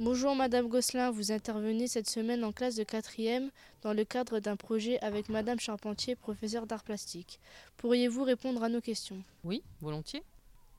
[0.00, 3.50] Bonjour Madame Gosselin, vous intervenez cette semaine en classe de 4e
[3.82, 7.38] dans le cadre d'un projet avec Madame Charpentier, professeure d'art plastique.
[7.76, 9.22] Pourriez-vous répondre à nos questions?
[9.44, 10.22] Oui, volontiers.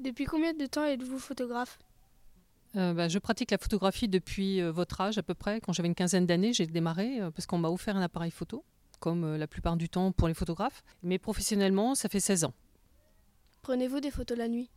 [0.00, 1.78] Depuis combien de temps êtes-vous photographe?
[2.74, 5.60] Euh, bah, je pratique la photographie depuis euh, votre âge à peu près.
[5.60, 8.64] Quand j'avais une quinzaine d'années, j'ai démarré euh, parce qu'on m'a offert un appareil photo,
[8.98, 10.82] comme la plupart du temps pour les photographes.
[11.04, 12.54] Mais professionnellement, ça fait 16 ans.
[13.62, 14.70] Prenez-vous des photos la nuit?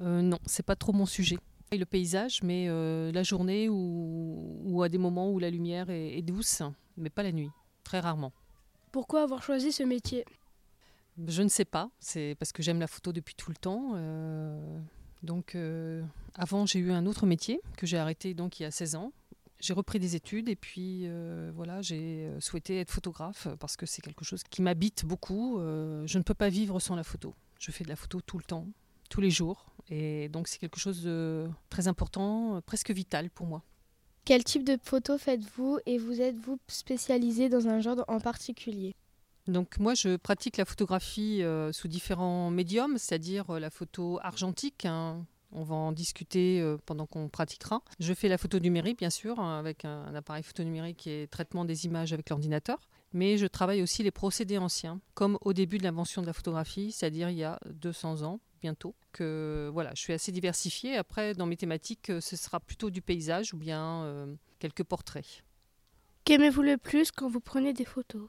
[0.00, 1.38] Euh, non, c'est pas trop mon sujet.
[1.72, 5.90] Et Le paysage, mais euh, la journée ou, ou à des moments où la lumière
[5.90, 6.62] est, est douce,
[6.96, 7.50] mais pas la nuit,
[7.82, 8.32] très rarement.
[8.92, 10.24] Pourquoi avoir choisi ce métier?
[11.26, 13.92] Je ne sais pas, c'est parce que j'aime la photo depuis tout le temps.
[13.96, 14.78] euh,
[15.22, 16.04] donc, euh,
[16.34, 19.12] avant, j'ai eu un autre métier que j'ai arrêté donc il y a 16 ans.
[19.58, 21.08] J'ai repris des études et puis
[21.54, 25.58] voilà, j'ai souhaité être photographe parce que c'est quelque chose qui m'habite beaucoup.
[25.58, 27.34] Je ne peux pas vivre sans la photo.
[27.58, 28.66] Je fais de la photo tout le temps,
[29.08, 29.64] tous les jours.
[29.90, 33.62] Et donc, c'est quelque chose de très important, presque vital pour moi.
[34.24, 38.94] Quel type de photos faites-vous et vous êtes-vous spécialisé dans un genre en particulier?
[39.46, 44.86] Donc moi, je pratique la photographie euh, sous différents médiums, c'est-à-dire euh, la photo argentique.
[44.86, 45.26] hein.
[45.52, 47.82] On va en discuter euh, pendant qu'on pratiquera.
[48.00, 51.28] Je fais la photo numérique, bien sûr, hein, avec un, un appareil photo numérique et
[51.30, 52.88] traitement des images avec l'ordinateur.
[53.12, 56.90] Mais je travaille aussi les procédés anciens, comme au début de l'invention de la photographie,
[56.90, 58.94] c'est-à-dire il y a 200 ans bientôt.
[59.12, 60.96] Que voilà, je suis assez diversifiée.
[60.96, 65.44] Après, dans mes thématiques, euh, ce sera plutôt du paysage ou bien euh, quelques portraits.
[66.24, 68.26] Qu'aimez-vous le plus quand vous prenez des photos?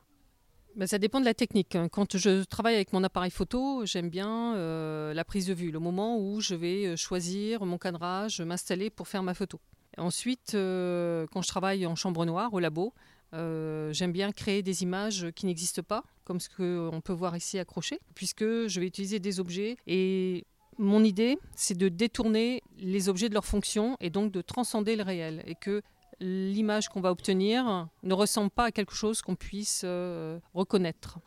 [0.76, 1.76] Ben, ça dépend de la technique.
[1.78, 1.88] hein.
[1.88, 5.80] Quand je travaille avec mon appareil photo, j'aime bien euh, la prise de vue, le
[5.80, 9.62] moment où je vais choisir mon cadrage, m'installer pour faire ma photo.
[9.98, 12.94] Ensuite, euh, quand je travaille en chambre noire, au labo,
[13.34, 17.60] euh, j'aime bien créer des images qui n'existent pas, comme ce qu'on peut voir ici
[17.60, 20.46] accroché, puisque je vais utiliser des objets et
[20.78, 25.04] mon idée, c'est de détourner les objets de leur fonction et donc de transcender le
[25.04, 25.82] réel et que
[26.20, 31.20] l'image qu'on va obtenir ne ressemble pas à quelque chose qu'on puisse euh, reconnaître.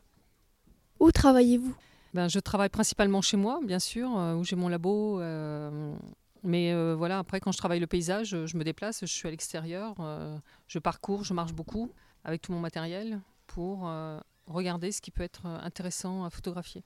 [1.01, 1.75] Où travaillez-vous?
[2.15, 5.21] Ben, je travaille principalement chez moi, bien sûr, euh, où j'ai mon labo.
[5.21, 5.95] euh,
[6.43, 9.31] mais euh, voilà, après, quand je travaille le paysage, je me déplace, je suis à
[9.31, 11.91] l'extérieur, euh, je parcours, je marche beaucoup
[12.25, 16.85] avec tout mon matériel pour euh, regarder ce qui peut être intéressant à photographier.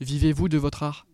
[0.00, 1.06] Vivez-vous de votre art?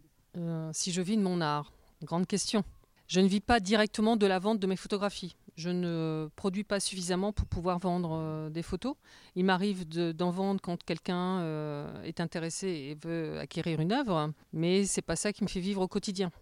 [0.72, 2.64] Si je vis de mon art Grande question.
[3.06, 5.36] Je ne vis pas directement de la vente de mes photographies.
[5.56, 8.96] Je ne produis pas suffisamment pour pouvoir vendre des photos.
[9.36, 14.84] Il m'arrive de- d'en vendre quand quelqu'un est intéressé et veut acquérir une œuvre, mais
[14.84, 16.32] c'est pas ça qui me fait vivre au quotidien.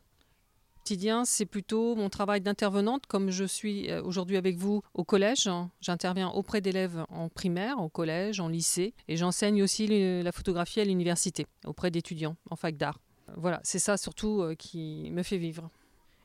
[0.87, 5.49] Quotidien, c'est plutôt mon travail d'intervenante, comme je suis euh, aujourd'hui avec vous au collège.
[5.81, 9.87] J'interviens auprès d'élèves en primaire, au collège, en lycée, et j'enseigne aussi
[10.25, 12.99] la photographie à l'université, auprès d'étudiants en fac d'art.
[13.37, 15.71] Voilà, c'est ça surtout euh, qui me fait vivre.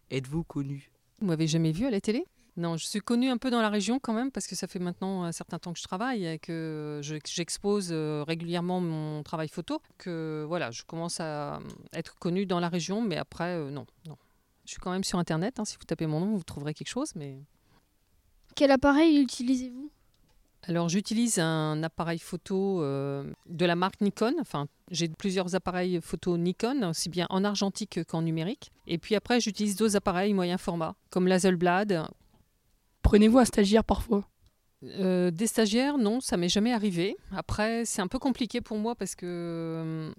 [0.09, 0.89] Êtes-vous connu
[1.21, 2.25] Vous m'avez jamais vu à la télé?
[2.57, 4.79] Non, je suis connue un peu dans la région quand même parce que ça fait
[4.79, 9.49] maintenant un certain temps que je travaille et que je- j'expose euh, régulièrement mon travail
[9.49, 9.79] photo.
[9.99, 11.59] Que voilà, je commence à
[11.93, 14.17] être connue dans la région, mais après non, non.
[14.67, 15.59] Je suis quand même sur internet.
[15.59, 17.39] hein, si vous tapez mon nom, vous trouverez quelque chose, mais
[18.53, 19.89] Quel appareil utilisez-vous?
[20.63, 24.33] Alors j'utilise un appareil photo euh, de la marque Nikon.
[24.41, 28.71] Enfin, j'ai plusieurs appareils photo Nikon, aussi bien en argentique qu'en numérique.
[28.87, 32.05] Et puis après, j'utilise d'autres appareils moyen format, comme l'Hazelblad.
[33.03, 34.27] Prenez-vous un stagiaire parfois?
[34.83, 37.15] Euh, des stagiaires, non, ça m'est jamais arrivé.
[37.31, 40.11] Après, c'est un peu compliqué pour moi parce que euh,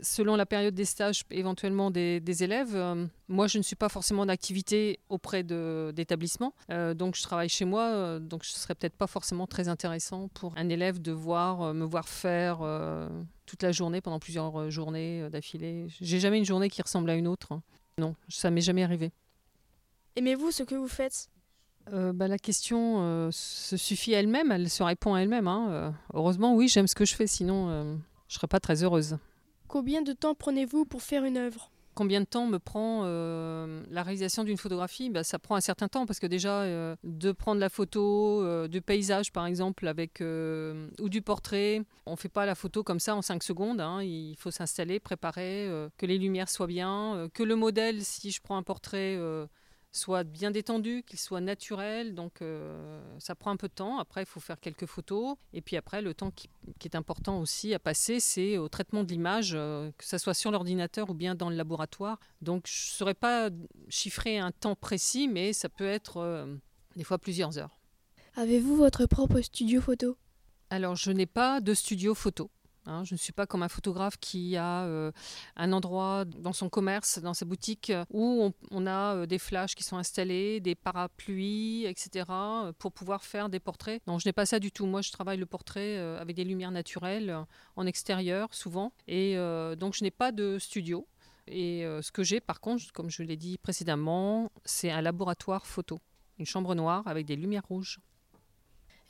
[0.00, 3.88] selon la période des stages, éventuellement des, des élèves, euh, moi je ne suis pas
[3.88, 6.54] forcément d'activité auprès de- d'établissements.
[6.70, 10.28] Euh, donc je travaille chez moi, euh, donc ce serait peut-être pas forcément très intéressant
[10.28, 12.58] pour un élève de voir, me voir faire
[13.46, 15.86] toute la journée, pendant plusieurs journées d'affilée.
[16.00, 17.52] J'ai jamais une journée qui ressemble à une autre.
[17.52, 17.62] hein.
[17.98, 19.12] Non, ça m'est jamais arrivé.
[20.16, 21.28] Aimez-vous ce que vous faites?
[21.92, 25.48] Euh, bah, la question euh, se suffit à elle-même, elle se répond à elle-même.
[25.48, 25.68] hein.
[25.70, 27.98] Euh, heureusement, oui, j'aime ce que je fais, sinon
[28.28, 29.18] je serais pas très heureuse.
[29.72, 31.70] Combien de temps prenez-vous pour faire une œuvre?
[31.94, 35.08] Combien de temps me prend euh, la réalisation d'une photographie?
[35.08, 38.68] Bah, Ça prend un certain temps parce que déjà, euh, de prendre la photo euh,
[38.68, 43.00] du paysage par exemple avec, ou du portrait, on ne fait pas la photo comme
[43.00, 43.80] ça en 5 secondes.
[43.80, 44.02] hein.
[44.02, 48.58] Il faut s'installer, préparer, que les lumières soient bien, que le modèle, si je prends
[48.58, 49.18] un portrait,
[49.92, 52.14] soit bien détendu, qu'il soit naturel.
[52.14, 53.98] Donc euh, ça prend un peu de temps.
[53.98, 55.36] Après, il faut faire quelques photos.
[55.52, 56.48] Et puis après, le temps qui,
[56.78, 60.34] qui est important aussi à passer, c'est au traitement de l'image, euh, que ce soit
[60.34, 62.18] sur l'ordinateur ou bien dans le laboratoire.
[62.40, 63.50] Donc je ne saurais pas
[63.88, 66.56] chiffrer un temps précis, mais ça peut être euh,
[66.96, 67.78] des fois plusieurs heures.
[68.34, 70.16] Avez-vous votre propre studio photo?
[70.70, 72.50] Alors je n'ai pas de studio photo.
[72.86, 73.04] Hein.
[73.04, 75.12] je ne suis pas comme un photographe qui a euh,
[75.56, 79.82] un endroit dans son commerce, dans sa boutique, où on, a euh, des flashs qui
[79.82, 82.26] sont installés, des parapluies, etc.,
[82.78, 84.02] pour pouvoir faire des portraits.
[84.06, 84.86] Non, je n'ai pas ça du tout.
[84.86, 87.36] Moi, je travaille le portrait avec des lumières naturelles,
[87.76, 88.92] en extérieur souvent.
[89.06, 89.36] Et
[89.78, 91.06] donc, je n'ai pas de studio.
[91.46, 96.00] Et ce que j'ai, par contre, comme je l'ai dit précédemment, c'est un laboratoire photo.
[96.38, 98.00] Une chambre noire avec des lumières rouges.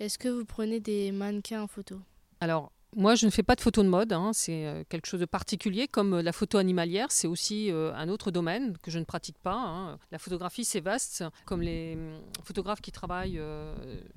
[0.02, 2.00] Est-ce que vous prenez des mannequins en photo?
[2.40, 4.32] Alors, moi, je ne fais pas de photo de mode, hein.
[4.34, 8.10] c'est euh, quelque chose de particulier, comme euh, la photo animalière, c'est aussi euh, un
[8.10, 9.56] autre domaine que je ne pratique pas.
[9.56, 9.98] Hein.
[10.10, 13.40] La photographie, c'est vaste, comme les hum, photographes qui travaillent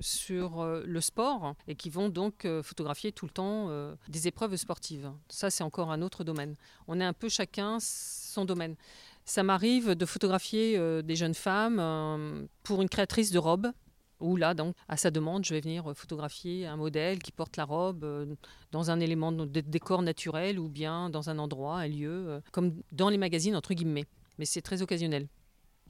[0.00, 3.70] sur le sport et qui vont donc photographier tout le temps
[4.08, 5.10] des épreuves sportives.
[5.28, 6.56] Ça, c'est encore un autre domaine.
[6.88, 8.76] On est un peu chacun son domaine.
[9.24, 13.72] Ça m'arrive de photographier des jeunes femmes pour une créatrice de robes
[14.20, 17.64] où là, donc, à sa demande, je vais venir photographier un modèle qui porte la
[17.64, 18.26] robe euh,
[18.72, 22.74] dans un élément de décor naturel ou bien dans un endroit, un lieu, euh, comme
[22.92, 24.06] dans les magazines, entre guillemets.
[24.38, 25.26] Mais c'est très occasionnel.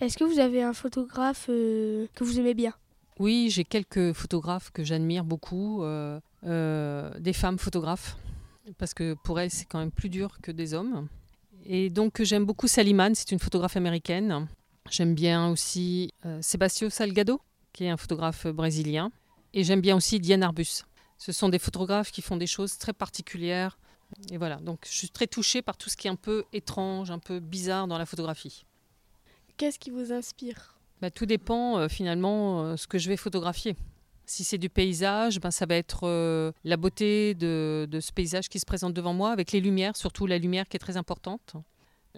[0.00, 2.74] Est-ce que vous avez un photographe euh, que vous aimez bien?
[3.18, 5.82] Oui, j'ai quelques photographes que j'admire beaucoup,
[6.42, 8.18] des femmes photographes,
[8.76, 11.08] parce que pour elles, c'est quand même plus dur que des hommes.
[11.64, 14.46] Et donc, j'aime beaucoup Salimane, c'est une photographe américaine.
[14.90, 16.12] J'aime bien aussi
[16.42, 17.40] Sébastien Salgado,
[17.76, 19.12] qui est un photographe brésilien.
[19.52, 20.84] Et j'aime bien aussi Diane Arbus.
[21.18, 23.78] Ce sont des photographes qui font des choses très particulières.
[24.30, 27.10] Et voilà, donc je suis très touchée par tout ce qui est un peu étrange,
[27.10, 28.64] un peu bizarre dans la photographie.
[29.56, 30.78] Qu'est-ce qui vous inspire?
[31.00, 33.76] Bah, Tout dépend euh, finalement euh, ce que je vais photographier.
[34.24, 38.58] Si c'est du paysage, ben, ça va être euh, la beauté de, ce paysage qui
[38.58, 41.54] se présente devant moi, avec les lumières, surtout la lumière qui est très importante.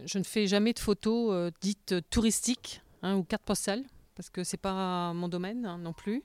[0.05, 3.83] Je ne fais jamais de photos dites touristiques hein, ou cartes postales
[4.19, 6.25] parce que c'est pas mon domaine hein, non plus.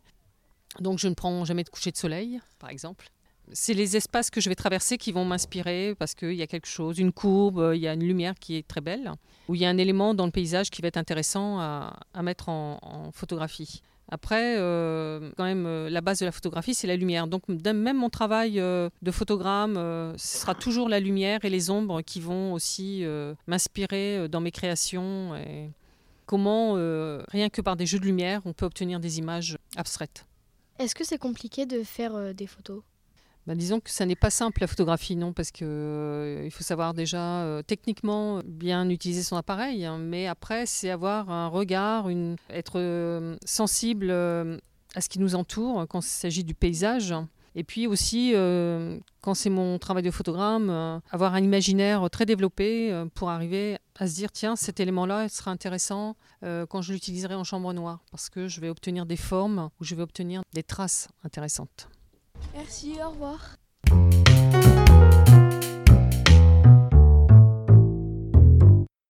[0.80, 3.08] Donc je ne prends jamais de coucher de soleil, par exemple.
[3.52, 6.66] C'est les espaces que je vais traverser qui vont m'inspirer parce qu'il y a quelque
[6.66, 9.12] chose, une courbe, il y a une lumière qui est très belle,
[9.48, 11.94] ou il y a un élément dans le paysage qui va être intéressant à,
[12.24, 13.84] mettre en, photographie.
[14.10, 17.28] Après, euh, quand même, euh, la base de la photographie, c'est la lumière.
[17.28, 19.76] Donc, même mon travail euh, de photogramme,
[20.18, 23.06] ce sera toujours la lumière et les ombres qui vont aussi
[23.46, 25.36] m'inspirer dans mes créations.
[26.26, 30.26] Comment, euh, rien que par des jeux de lumière, on peut obtenir des images abstraites.
[30.80, 32.82] Est-ce que c'est compliqué de faire euh, des photos?
[33.46, 36.94] Bah, disons que ça n'est pas simple la photographie, non, parce qu'il euh, faut savoir
[36.94, 43.36] déjà techniquement bien utiliser son appareil, hein, mais après c'est avoir un regard, une, être
[43.46, 47.14] sensible à ce qui nous entoure quand il s'agit du paysage.
[47.56, 52.26] Et puis aussi, euh, quand c'est mon travail de photogramme, euh, avoir un imaginaire très
[52.26, 57.36] développé euh, pour arriver à se dire, tiens, cet élément-là sera intéressant quand je l'utiliserai
[57.36, 60.64] en chambre noire, parce que je vais obtenir des formes ou je vais obtenir des
[60.64, 61.88] traces intéressantes.
[62.54, 63.56] Merci, au revoir.